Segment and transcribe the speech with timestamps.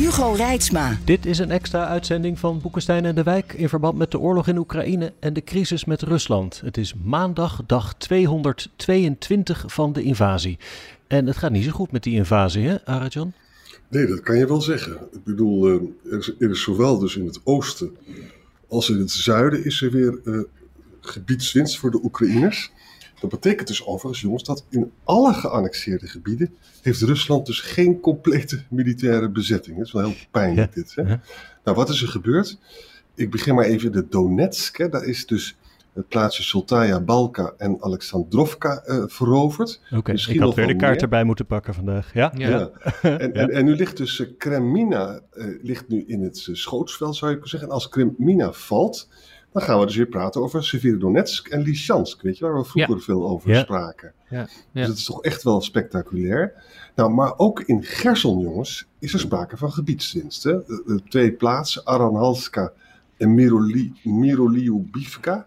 [0.00, 0.98] Hugo Reitsma.
[1.04, 4.48] Dit is een extra uitzending van Boekenstein en de Wijk in verband met de oorlog
[4.48, 6.60] in Oekraïne en de crisis met Rusland.
[6.64, 10.58] Het is maandag, dag 222 van de invasie.
[11.06, 13.32] En het gaat niet zo goed met die invasie, hè, Arajan?
[13.88, 14.92] Nee, dat kan je wel zeggen.
[15.12, 17.96] Ik bedoel, eh, er is, er is zowel dus in het oosten
[18.68, 20.40] als in het zuiden is er weer uh,
[21.00, 22.72] gebiedswinst voor de Oekraïners.
[23.20, 28.62] Dat betekent dus overigens, jongens, dat in alle geannexeerde gebieden heeft Rusland dus geen complete
[28.68, 29.76] militaire bezetting.
[29.76, 30.94] Dat is wel heel pijnlijk dit.
[30.94, 31.02] Hè?
[31.64, 32.58] Nou, wat is er gebeurd?
[33.14, 34.78] Ik begin maar even de Donetsk.
[34.78, 34.88] Hè.
[34.88, 35.56] Daar is dus
[35.92, 39.80] het plaatsje Soltaya, Balka en Alexandrovka uh, veroverd.
[39.84, 42.14] Oké, okay, ik had weer de kaart erbij moeten pakken vandaag.
[42.14, 42.48] Ja, ja.
[42.48, 42.70] ja.
[43.02, 47.30] En, en, en, nu ligt dus uh, Kremina uh, ligt nu in het schootsveld, zou
[47.30, 47.68] je kunnen zeggen.
[47.68, 49.08] En als Kremina valt,
[49.52, 53.00] dan gaan we dus weer praten over Severodonetsk en Lysychansk, weet je, waar we vroeger
[53.00, 54.12] veel over spraken.
[54.28, 54.48] Ja.
[54.72, 56.52] Dus het is toch echt wel spectaculair.
[56.94, 60.42] Nou, maar ook in Gerson, jongens, is er sprake van gebiedswinst.
[60.42, 60.52] Hè?
[60.52, 62.72] De, twee plaatsen, Aranhalska
[63.16, 65.46] en Miroli, Miroliubivka.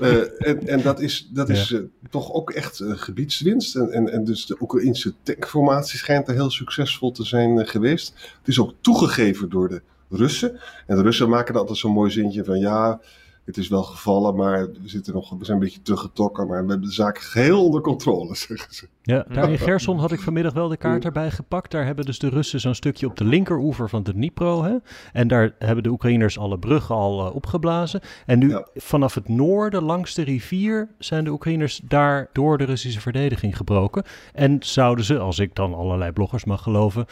[0.00, 0.16] uh,
[0.48, 3.76] en, en dat is, dat is uh, toch ook echt uh, gebiedswinst.
[3.76, 8.34] En, en, en dus de Oekraïnse tankformatie schijnt er heel succesvol te zijn geweest.
[8.38, 10.60] Het is ook toegegeven door de Russen.
[10.86, 13.00] En de Russen maken altijd zo'n mooi zintje van ja,
[13.44, 16.70] het is wel gevallen, maar we, zitten nog, we zijn een beetje teruggetrokken, maar we
[16.70, 18.88] hebben de zaak geheel onder controle, zeggen ze.
[19.02, 21.70] Ja, daar in Gerson had ik vanmiddag wel de kaart erbij gepakt.
[21.70, 24.62] Daar hebben dus de Russen zo'n stukje op de linkeroever van de Dnipro.
[24.62, 24.76] Hè?
[25.12, 28.00] En daar hebben de Oekraïners alle bruggen al uh, opgeblazen.
[28.26, 33.00] En nu vanaf het noorden, langs de rivier, zijn de Oekraïners daar door de Russische
[33.00, 34.04] verdediging gebroken.
[34.32, 37.06] En zouden ze, als ik dan allerlei bloggers mag geloven,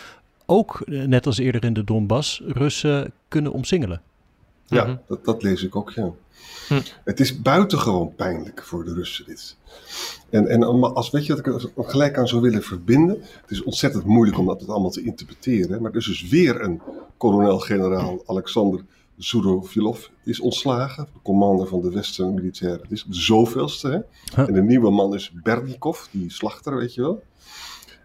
[0.51, 4.03] ook, eh, net als eerder in de Donbass, Russen kunnen omsingelen.
[4.67, 4.97] Ja, mhm.
[5.07, 6.11] dat, dat, lees ik ook, ja.
[6.69, 6.81] Hm.
[7.05, 9.57] Het is buitengewoon pijnlijk voor de Russen dit.
[10.31, 10.63] En, en
[10.95, 13.17] als weet je dat ik er gelijk aan zou willen verbinden.
[13.41, 15.83] Het is ontzettend moeilijk om dat allemaal te interpreteren.
[15.83, 16.81] Maar er is dus weer een
[17.17, 18.85] kolonel-generaal, Alexander
[19.17, 21.07] Zurovilov, is ontslagen.
[21.13, 22.83] De commander van de Western Militaire.
[22.83, 24.07] Het is de zoveelste.
[24.35, 24.45] Hè?
[24.45, 27.23] En de nieuwe man is Bernikov, die slachter, weet je wel.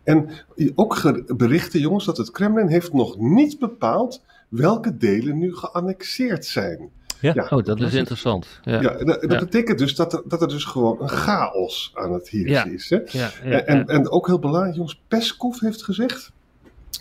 [0.06, 0.30] En
[0.76, 6.90] ook berichten, jongens, dat het Kremlin heeft nog niet bepaald welke delen nu geannexeerd zijn.
[7.20, 8.48] Ja, ja oh, dat is interessant.
[8.64, 12.14] Ja, ja dat, dat betekent dus dat er, dat er dus gewoon een chaos aan
[12.14, 12.90] het heersen is.
[12.90, 12.98] Hè?
[12.98, 16.32] en, en ook heel belangrijk, jongens, Peskov heeft gezegd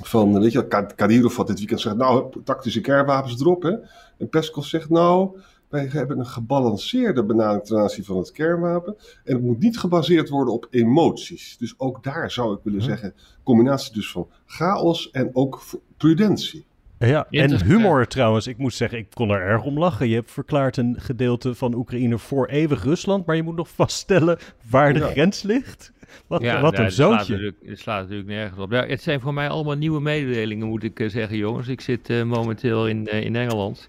[0.03, 0.67] van, weet je,
[0.97, 3.73] Kadyrov had dit weekend gezegd, nou, tactische kernwapens erop, hè.
[4.19, 5.39] En Peskov zegt, nou,
[5.69, 8.97] wij hebben een gebalanceerde benadering ten aanzien van het kernwapen.
[9.25, 11.57] En het moet niet gebaseerd worden op emoties.
[11.59, 15.63] Dus ook daar zou ik willen zeggen, combinatie dus van chaos en ook
[15.97, 16.67] prudentie.
[16.99, 18.47] Ja, en humor trouwens.
[18.47, 20.09] Ik moet zeggen, ik kon er erg om lachen.
[20.09, 24.39] Je hebt verklaard een gedeelte van Oekraïne voor eeuwig Rusland, maar je moet nog vaststellen
[24.71, 25.93] waar de grens ligt.
[26.27, 27.55] Wat, ja, wat een zootje.
[27.65, 28.71] Het slaat natuurlijk nergens op.
[28.71, 31.69] Ja, het zijn voor mij allemaal nieuwe mededelingen, moet ik eh, zeggen, jongens.
[31.69, 33.89] Ik zit uh, momenteel in, uh, in Engeland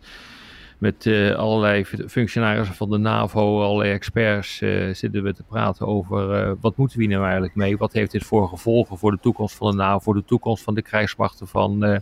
[0.77, 6.47] met uh, allerlei functionarissen van de NAVO, allerlei experts, uh, zitten we te praten over
[6.47, 7.77] uh, wat moeten we hier nou eigenlijk mee?
[7.77, 10.75] Wat heeft dit voor gevolgen voor de toekomst van de NAVO, voor de toekomst van
[10.75, 12.01] de krijgsmachten van de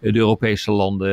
[0.00, 1.04] Europese landen?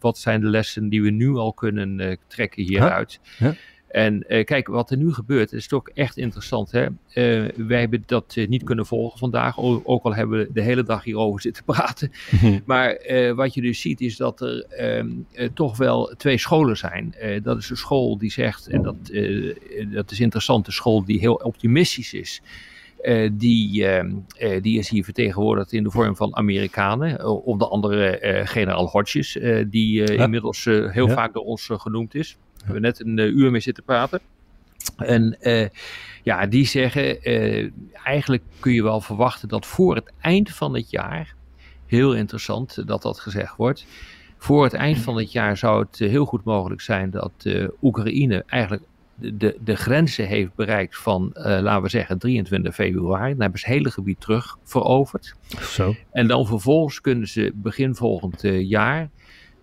[0.00, 3.20] wat zijn de lessen die we nu al kunnen trekken hieruit?
[3.38, 3.50] Huh?
[3.88, 6.70] En uh, kijk, wat er nu gebeurt, is toch echt interessant.
[6.70, 6.84] Hè?
[6.84, 10.82] Uh, wij hebben dat uh, niet kunnen volgen vandaag, ook al hebben we de hele
[10.82, 12.10] dag hierover zitten praten.
[12.64, 12.98] Maar
[13.34, 15.08] wat je dus ziet, is dat er ehm,
[15.54, 17.14] toch wel twee scholen zijn.
[17.42, 18.96] dat is een school die zegt, en dat,
[19.92, 22.42] dat is interessant, de school die heel optimistisch is.
[23.02, 24.04] Uh, die, uh,
[24.38, 27.26] uh, die is hier vertegenwoordigd in de vorm van Amerikanen.
[27.44, 30.24] onder andere generaal Hodges, die ja.
[30.24, 31.14] inmiddels heel ja.
[31.14, 32.36] vaak door ons genoemd is
[32.66, 34.20] hebben we net een uh, uur mee zitten praten.
[34.96, 35.66] En uh,
[36.22, 37.70] ja, die zeggen, uh,
[38.04, 41.34] eigenlijk kun je wel verwachten dat voor het eind van het jaar,
[41.86, 43.86] heel interessant dat dat gezegd wordt,
[44.38, 47.46] voor het eind van het jaar zou het heel goed mogelijk zijn dat
[47.82, 48.82] Oekraïne eigenlijk
[49.14, 53.30] de, de grenzen heeft bereikt van, laten we zeggen, 23 februari.
[53.32, 55.34] Dan hebben ze het hele gebied terug veroverd.
[55.60, 55.94] Zo.
[56.12, 59.10] En dan vervolgens kunnen ze begin volgend jaar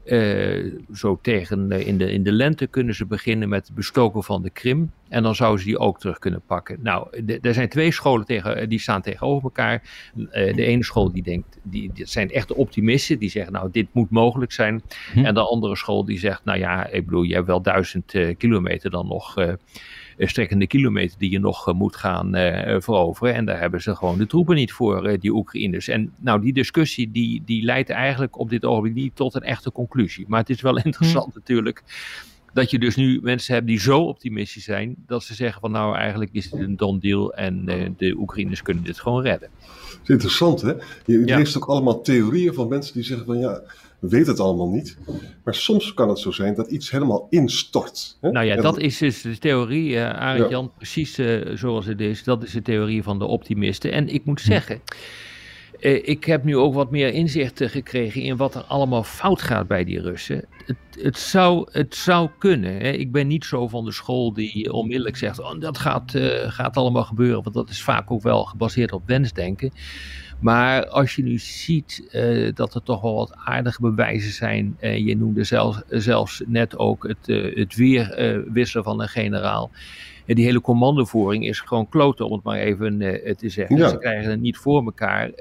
[0.05, 4.41] Uh, zo tegen in, de, in de lente kunnen ze beginnen met het bestoken van
[4.41, 4.91] de Krim.
[5.09, 6.77] En dan zouden ze die ook terug kunnen pakken.
[6.81, 7.07] Nou,
[7.41, 9.81] er zijn twee scholen tegen, die staan tegenover elkaar.
[10.15, 13.19] Uh, de ene school die denkt, die, die zijn echte optimisten.
[13.19, 14.81] Die zeggen, nou, dit moet mogelijk zijn.
[15.13, 15.25] Hm.
[15.25, 18.89] En de andere school die zegt, nou ja, ik bedoel, je hebt wel duizend kilometer
[18.89, 19.53] dan nog eh,
[20.17, 23.33] strekkende kilometer die je nog eh, moet gaan eh, veroveren.
[23.33, 25.87] En daar hebben ze gewoon de troepen niet voor, die Oekraïners.
[25.87, 29.71] En nou, die discussie die, die leidt eigenlijk op dit ogenblik niet tot een echte
[29.71, 30.25] conclusie.
[30.27, 31.39] Maar het is wel interessant hm.
[31.39, 31.83] natuurlijk
[32.53, 35.95] dat je dus nu mensen hebt die zo optimistisch zijn dat ze zeggen van nou
[35.95, 37.65] eigenlijk is het een done deal en
[37.97, 39.49] de Oekraïners kunnen dit gewoon redden.
[39.59, 40.73] Dat is interessant hè.
[41.05, 43.61] Je, leest ook allemaal theorieën van mensen die zeggen van ja
[44.03, 44.97] we weten het allemaal niet.
[45.43, 48.17] Maar soms kan het zo zijn dat iets helemaal instort.
[48.21, 48.31] Hè?
[48.31, 52.23] Nou ja, dat is dus de theorie, uh, Arend Jan, precies uh, zoals het is.
[52.23, 53.91] Dat is de theorie van de optimisten.
[53.91, 54.47] En ik moet hm.
[54.47, 54.81] zeggen,
[55.83, 59.83] ik heb nu ook wat meer inzicht gekregen in wat er allemaal fout gaat bij
[59.83, 60.45] die Russen.
[60.65, 62.73] Het, het zou, het zou kunnen.
[62.73, 62.89] Hè?
[62.89, 66.13] Ik ben niet zo van de school die onmiddellijk zegt: oh, dat gaat,
[66.47, 67.43] gaat allemaal gebeuren.
[67.43, 69.71] Want dat is vaak ook wel gebaseerd op wensdenken.
[70.43, 74.77] Maar als je nu ziet uh, dat er toch wel wat aardige bewijzen zijn.
[74.81, 79.71] Uh, je noemde zelfs, zelfs net ook het, uh, het van een generaal.
[80.25, 82.97] En die hele commandovoering is gewoon kloten, om het maar even
[83.37, 83.75] te zeggen.
[83.75, 83.89] Ja.
[83.89, 85.31] Ze krijgen het niet voor elkaar.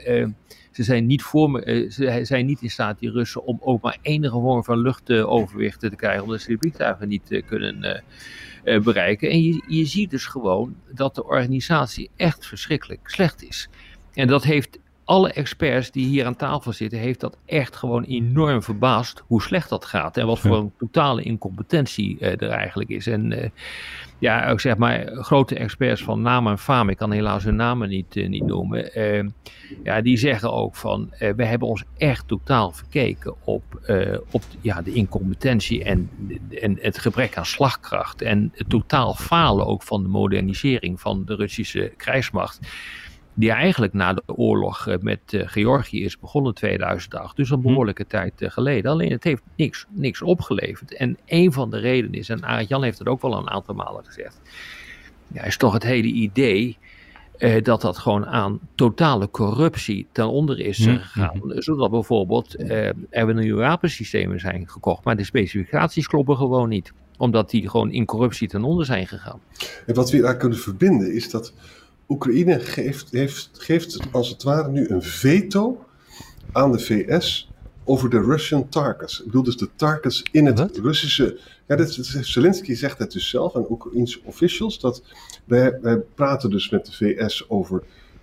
[0.70, 4.40] ze, zijn niet voor, ze zijn niet in staat, die Russen, om ook maar enige
[4.40, 6.23] vorm van luchtoverwicht te krijgen.
[6.23, 8.02] Omdat ze die vliegtuigen niet kunnen
[8.62, 9.31] bereiken.
[9.31, 13.69] En je, je ziet dus gewoon dat de organisatie echt verschrikkelijk slecht is.
[14.14, 18.62] En dat heeft alle experts die hier aan tafel zitten, heeft dat echt gewoon enorm
[18.62, 20.16] verbaasd hoe slecht dat gaat.
[20.16, 23.06] En wat voor een totale incompetentie uh, er eigenlijk is.
[23.06, 23.44] En uh,
[24.19, 27.88] ja, ik zeg maar, grote experts van naam en faam, ik kan helaas hun namen
[27.88, 28.90] niet, uh, niet noemen.
[29.84, 33.62] ja, die zeggen ook van, we hebben ons echt totaal verkeken op,
[34.31, 36.10] op ja, de incompetentie en,
[36.60, 38.22] en het gebrek aan slagkracht.
[38.22, 42.60] En het totaal falen ook van de modernisering van de Russische krijgsmacht
[43.34, 47.37] die eigenlijk na de oorlog eh, met eh, Georgië is begonnen in 2008.
[47.37, 47.62] Dus een hm.
[47.62, 48.90] behoorlijke tijd eh, geleden.
[48.90, 50.94] Alleen het heeft niks, niks opgeleverd.
[50.94, 53.75] En een van de redenen is, en Arend Jan heeft het ook wel een aantal
[53.75, 54.40] malen gezegd,
[55.26, 56.79] ja, is toch het hele idee
[57.62, 60.96] dat dat gewoon aan totale corruptie ten onder is hm.
[60.96, 61.40] gegaan.
[61.44, 62.70] Zodat bijvoorbeeld
[63.11, 66.93] er nieuwe wapensystemen zijn gekocht, maar de specificaties kloppen gewoon niet.
[67.19, 69.40] Omdat die gewoon in corruptie ten onder zijn gegaan.
[69.87, 71.52] En wat we daar kunnen verbinden is dat
[72.12, 75.85] Oekraïne geeft, heeft, geeft als het ware nu een veto
[76.53, 77.50] aan de VS
[77.85, 79.19] over de Russian targets.
[79.19, 81.41] Ik bedoel dus de targets in het Russische...
[81.67, 84.81] Ja, dit, Zelensky zegt het dus zelf aan Oekraïnse officials.
[84.81, 85.03] Dat
[85.44, 87.82] wij, wij praten dus met de VS over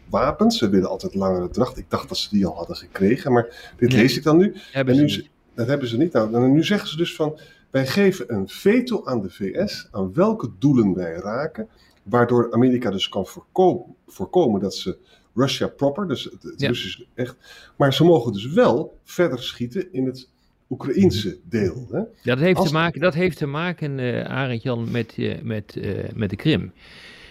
[0.10, 0.58] wapens.
[0.58, 1.78] Ze willen altijd langere dracht.
[1.78, 4.56] Ik dacht dat ze die al hadden gekregen, maar dit lees ik dan nu.
[4.72, 6.14] Hebben en nu dat hebben ze niet.
[6.14, 7.40] Nou, en nu zeggen ze dus van,
[7.72, 11.70] wij geven een veto aan de VS aan welke doelen wij raken
[12.10, 14.98] Waardoor Amerika dus kan voorkomen, voorkomen dat ze
[15.36, 17.36] Russia proper, dus het, het Russisch echt.
[17.76, 20.30] Maar ze mogen dus wel verder schieten in het
[20.70, 21.88] Oekraïense deel.
[21.92, 21.98] Hè?
[21.98, 25.76] Ja, dat heeft, te maken, dat heeft te maken, uh, Arend Jan, met, uh, met,
[25.76, 26.72] uh, met de Krim.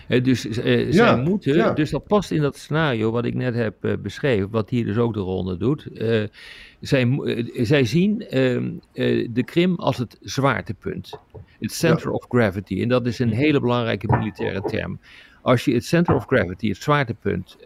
[0.08, 1.72] Dus ja, zij moeten, ja.
[1.72, 5.14] dus dat past in dat scenario wat ik net heb beschreven, wat hier dus ook
[5.14, 5.86] de ronde doet.
[6.80, 7.18] zij,
[7.52, 8.70] zij zien ehm,
[9.32, 11.18] de Krim als het zwaartepunt.
[11.60, 12.82] Het center of gravity.
[12.82, 14.98] En dat is een hele belangrijke militaire term.
[15.42, 17.56] Als je het center of gravity, het zwaartepunt,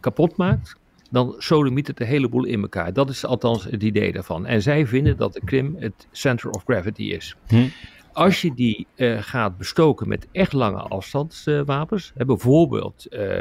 [0.00, 0.76] kapot maakt,
[1.10, 2.92] dan sodomiet het een heleboel in elkaar.
[2.92, 4.46] Dat is althans het idee daarvan.
[4.46, 7.36] En zij vinden dat de Krim het center of gravity is.
[7.46, 7.68] Hm.
[8.12, 13.40] Als je die uh, gaat bestoken met echt lange afstandswapens, uh, bijvoorbeeld uh,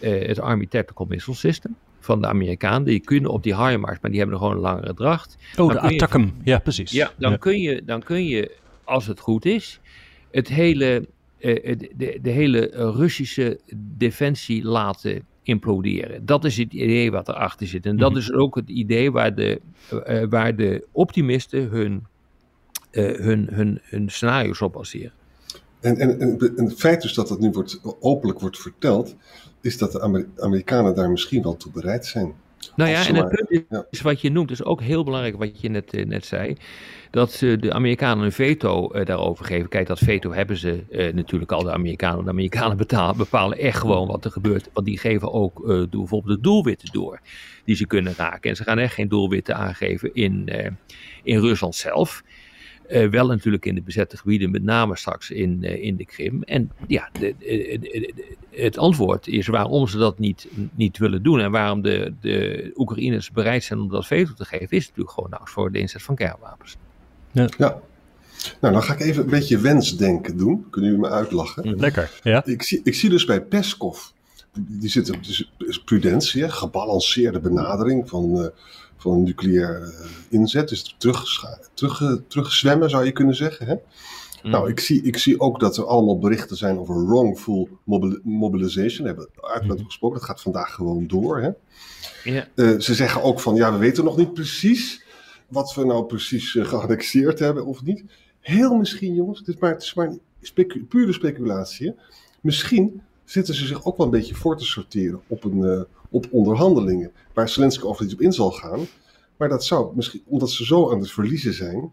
[0.00, 4.20] het Army Tactical Missile System van de Amerikanen, die kunnen op die HIMARS, maar die
[4.20, 5.36] hebben gewoon een langere dracht.
[5.56, 6.90] Oh, de ATACM, ja precies.
[6.90, 7.36] Ja, dan, ja.
[7.36, 9.80] Kun je, dan kun je als het goed is,
[10.30, 11.08] het hele,
[11.38, 13.60] de, de hele Russische
[13.96, 16.26] defensie laten imploderen.
[16.26, 17.86] Dat is het idee wat erachter zit.
[17.86, 18.18] En dat mhm.
[18.18, 19.60] is ook het idee waar de,
[19.92, 22.06] uh, waar de optimisten hun,
[22.96, 25.12] uh, hun, hun, hun scenario's op baseren.
[25.80, 29.14] En, en, en, het feit dus dat dat nu wordt, openlijk wordt verteld,
[29.60, 32.34] is dat de Amerikanen daar misschien wel toe bereid zijn.
[32.76, 35.68] Nou ja, en het punt is, wat je noemt, is ook heel belangrijk wat je
[35.68, 36.56] net, net zei
[37.10, 39.68] dat ze de Amerikanen een veto uh, daarover geven.
[39.68, 42.24] Kijk, dat veto hebben ze uh, natuurlijk al, de Amerikanen.
[42.24, 44.68] De Amerikanen betalen, bepalen echt gewoon wat er gebeurt.
[44.72, 47.20] Want die geven ook bijvoorbeeld de doelwitten door
[47.64, 48.50] die ze kunnen raken.
[48.50, 50.48] En ze gaan echt geen doelwitten aangeven in,
[51.22, 52.22] in Rusland zelf.
[52.90, 56.42] Uh, wel natuurlijk in de bezette gebieden, met name straks in, uh, in de Krim.
[56.42, 61.40] En ja, de, de, de, het antwoord is waarom ze dat niet, niet willen doen
[61.40, 65.30] en waarom de, de Oekraïners bereid zijn om dat veto te geven, is natuurlijk gewoon
[65.30, 66.76] nou voor de inzet van kernwapens.
[67.32, 67.48] Ja.
[67.58, 67.80] ja.
[68.60, 70.66] Nou, dan ga ik even een beetje wensdenken doen.
[70.70, 71.68] Kunnen jullie me uitlachen?
[71.68, 72.44] Mm, lekker, ja.
[72.44, 73.98] Ik zie, ik zie dus bij Peskov,
[74.58, 75.24] die zit op
[75.58, 78.46] dus prudentie, gebalanceerde benadering van, uh,
[79.06, 80.68] van nucleair uh, inzet.
[80.68, 81.24] Dus terug,
[81.74, 83.66] terug, uh, terug zwemmen zou je kunnen zeggen.
[83.66, 83.74] Hè?
[84.42, 84.50] Mm.
[84.50, 87.68] Nou, ik zie, ik zie ook dat er allemaal berichten zijn over wrongful
[88.22, 89.00] mobilization.
[89.00, 89.86] We hebben het uitgebreid mm.
[89.86, 91.40] gesproken, dat gaat vandaag gewoon door.
[91.40, 91.50] Hè?
[92.24, 92.48] Ja.
[92.80, 95.04] ze zeggen ook van, ja, we weten nog niet precies
[95.48, 98.04] wat we nou precies geannexeerd hebben of niet.
[98.40, 100.16] Heel misschien, jongens, het is maar, het is maar
[100.88, 101.94] pure speculatie.
[102.40, 105.80] Misschien zitten ze zich ook wel een beetje voor te sorteren op, een, uh,
[106.10, 107.12] op onderhandelingen.
[107.34, 108.80] Waar Zelensky over iets op in zal gaan.
[109.36, 111.90] Maar dat zou misschien, omdat ze zo aan het verliezen zijn.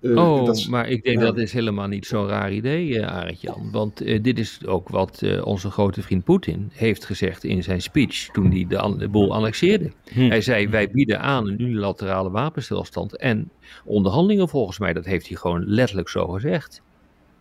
[0.00, 3.70] Uh, oh, dat maar ik denk dat is helemaal niet zo'n raar idee, uh, Arend-Jan.
[3.72, 8.28] Want uh, dit is ook wat onze grote vriend Poetin heeft gezegd in zijn speech
[8.32, 9.92] toen hij de, de boel annexeerde.
[10.12, 10.28] Hm.
[10.28, 13.50] Hij zei, wij bieden aan een unilaterale wapenstilstand en
[13.84, 14.92] onderhandelingen volgens mij.
[14.92, 16.82] Dat heeft hij gewoon letterlijk zo gezegd.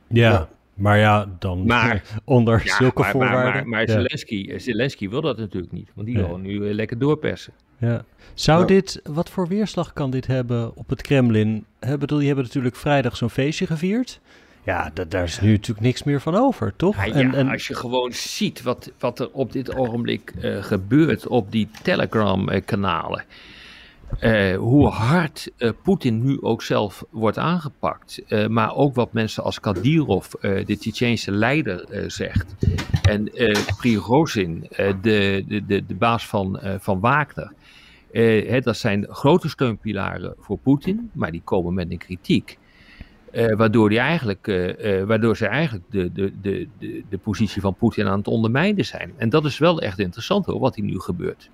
[0.08, 0.50] Ja, ja.
[0.78, 3.54] Maar ja, dan maar, onder zulke maar, voorwaarden.
[3.54, 7.54] Maar, maar, Zelensky, Zelensky wil dat natuurlijk niet, want die wil nu lekker doorpersen.
[7.78, 8.04] Ja.
[8.34, 11.66] Zou dit, wat voor weerslag kan dit hebben op het Kremlin?
[11.80, 14.20] He, bedoel, die hebben natuurlijk vrijdag zo'n feestje gevierd.
[14.64, 17.06] Ja, daar is nu natuurlijk niks meer van over, toch?
[17.06, 17.50] Ja, en, en...
[17.50, 23.20] als je gewoon ziet wat, wat er op dit ogenblik uh, gebeurt op die Telegram-kanalen.
[23.20, 23.57] Uh,
[24.58, 28.22] hoe hard uh, Poetin nu ook zelf wordt aangepakt.
[28.28, 32.56] Uh, maar ook wat mensen als Kadyrov, de Tsjetsjeense leider, zegt.
[33.02, 33.32] En
[33.78, 37.54] Prigozhin, de, de, de, de baas van, van Wagner.
[38.12, 42.58] Hè, dat zijn grote steunpilaren voor Poetin, maar die komen met een kritiek.
[43.32, 44.46] waardoor, die eigenlijk,
[45.06, 49.14] waardoor ze eigenlijk de, de, de, de, de positie van Poetin aan het ondermijnen zijn.
[49.18, 51.50] En dat is wel echt interessant hoor, wat hier nu gebeurt.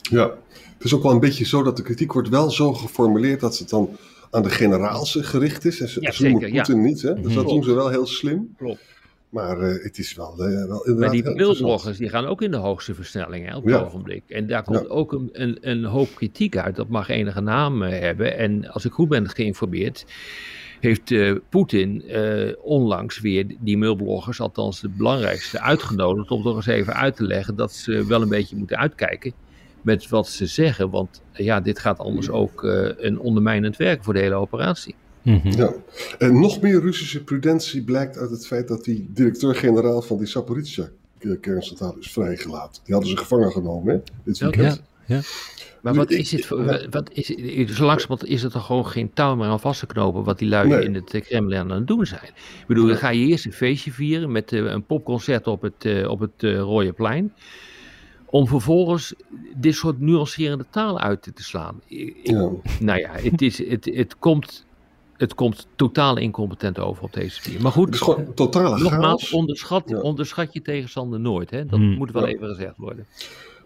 [0.00, 3.40] Ja, het is ook wel een beetje zo dat de kritiek wordt wel zo geformuleerd
[3.40, 3.96] dat het dan
[4.30, 5.80] aan de generaals gericht is.
[5.80, 6.72] En ze, ja, ze Poetin ja.
[6.72, 7.20] niet, hè?
[7.20, 8.54] Dus dat doen ze wel heel slim.
[8.56, 8.80] Klopt.
[9.28, 10.98] Maar uh, het is wel, uh, wel inderdaad...
[10.98, 13.80] Maar die beeldbloggers die gaan ook in de hoogste versnelling hè, op het ja.
[13.80, 14.22] ogenblik.
[14.28, 14.86] En daar komt ja.
[14.86, 16.76] ook een, een, een, hoop kritiek uit.
[16.76, 18.38] Dat mag enige naam uh, hebben.
[18.38, 20.06] En als ik goed ben geïnformeerd
[20.80, 21.14] heeft
[21.48, 22.04] Poetin
[22.62, 27.56] onlangs weer die mailbloggers, althans de belangrijkste, uitgenodigd om toch eens even uit te leggen
[27.56, 29.32] dat ze wel een beetje moeten uitkijken
[29.88, 30.90] met wat ze zeggen.
[30.90, 34.94] Want ja, dit gaat anders ook uh, een ondermijnend werk voor de hele operatie.
[35.22, 35.52] Mm -hmm.
[35.52, 35.72] ja.
[36.18, 40.88] En nog meer Russische prudentie blijkt uit het feit dat die directeur-generaal van die Saporizhia
[41.40, 42.82] kerncentrale is vrijgelaten.
[42.84, 44.00] Die hadden ze gevangen genomen, hè?
[44.24, 44.82] Dit weekend.
[45.06, 45.20] Ja, ja.
[45.82, 47.26] Maar wat is het voor, wat is,
[47.76, 50.48] zo langzamerhand is het er gewoon geen touw meer aan vast te knopen wat die
[50.48, 50.84] lui nee.
[50.84, 52.30] in het Kremlin aan het doen zijn.
[52.60, 55.84] Ik bedoel, dan ga je eerst een feestje vieren met uh, een popconcert op het,
[55.84, 57.32] uh, op het uh, Rode Plein.
[58.30, 59.14] Om vervolgens
[59.56, 61.80] dit soort nuancerende taal uit te slaan.
[61.86, 62.50] Ik, ja.
[62.80, 64.66] Nou ja, het, is, het, het, komt,
[65.16, 67.62] het komt totaal incompetent over op deze manier.
[67.62, 70.00] Maar goed, het is gewoon totale nogmaals, onderschat, ja.
[70.00, 71.50] onderschat je tegenstander nooit.
[71.50, 71.66] Hè?
[71.66, 71.94] Dat hmm.
[71.94, 72.34] moet wel ja.
[72.34, 73.06] even gezegd worden.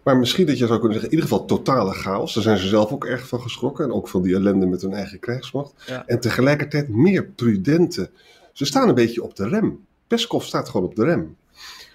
[0.02, 2.34] Maar misschien dat je zou kunnen zeggen, in ieder geval totale chaos.
[2.34, 3.84] Daar zijn ze zelf ook erg van geschrokken.
[3.84, 5.92] En ook van die ellende met hun eigen krijgsmacht.
[6.06, 8.10] En tegelijkertijd meer prudente.
[8.52, 9.84] Ze staan een beetje op de rem.
[10.06, 11.36] Peskov staat gewoon op de rem.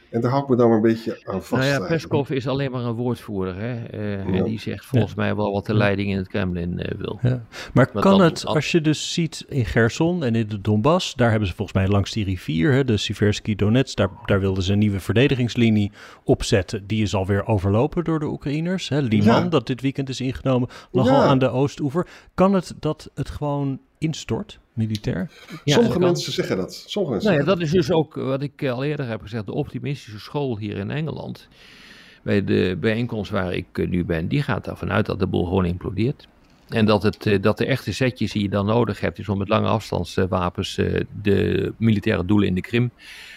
[0.09, 1.69] En daar hou ik me dan maar een beetje aan vast.
[1.69, 3.55] Nou ja, Peskov is alleen maar een woordvoerder.
[3.55, 3.73] Hè?
[3.73, 4.37] Uh, ja.
[4.37, 5.21] En die zegt volgens ja.
[5.21, 7.19] mij wel wat de leiding in het Kremlin uh, wil.
[7.21, 7.45] Ja.
[7.73, 11.29] Maar wat kan het, als je dus ziet in Gerson en in de Donbass, daar
[11.29, 14.73] hebben ze volgens mij langs die rivier, hè, de Siversky Donets, daar, daar wilden ze
[14.73, 15.91] een nieuwe verdedigingslinie
[16.23, 16.87] opzetten.
[16.87, 18.89] Die is alweer overlopen door de Oekraïners.
[18.89, 18.99] Hè.
[18.99, 22.07] Liman, dat dit weekend is ingenomen, lag al aan de Oostoever.
[22.33, 24.59] Kan het dat het gewoon instort?
[24.77, 25.29] militair?
[25.63, 26.83] Ja, Sommige mensen zeggen dat.
[26.87, 29.45] Sommige mensen nou ja, dat is dus ook wat ik al eerder heb gezegd.
[29.45, 31.47] De optimistische school hier in Engeland.
[32.23, 35.65] Bij de bijeenkomst waar ik nu ben, die gaat ervan uit dat de boel gewoon
[35.65, 36.27] implodeert.
[36.67, 39.49] En dat, het, dat de echte zetjes die je dan nodig hebt, is om met
[39.49, 40.75] lange afstandswapens
[41.21, 42.91] de militaire doelen in de Krim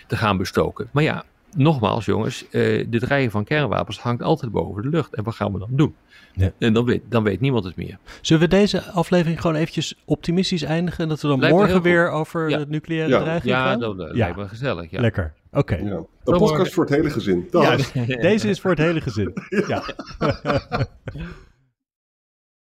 [0.07, 0.89] te gaan bestoken.
[0.93, 1.25] Maar ja,
[1.57, 5.15] nogmaals jongens, de draaien van kernwapens hangt altijd boven de lucht.
[5.15, 5.95] En wat gaan we dan doen?
[6.33, 6.53] Ja.
[6.59, 7.99] En dan weet, dan weet niemand het meer.
[8.21, 11.03] Zullen we deze aflevering gewoon eventjes optimistisch eindigen?
[11.03, 12.59] En dat we dan lijkt morgen weer over ja.
[12.59, 13.21] het nucleaire ja.
[13.21, 13.81] dreiging ja, gaan?
[13.81, 14.91] Dat, dat lijkt me gezellig.
[14.91, 15.01] Ja.
[15.01, 15.33] Lekker.
[15.53, 15.59] Oké.
[15.59, 15.87] Okay.
[15.87, 16.05] Ja.
[16.25, 17.49] Een podcast voor het hele gezin.
[17.51, 17.77] Ja,
[18.07, 19.33] deze is voor het hele gezin.
[19.69, 19.83] ja.